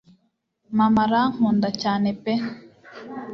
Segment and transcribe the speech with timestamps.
[0.77, 2.33] mama rankunda cyane pe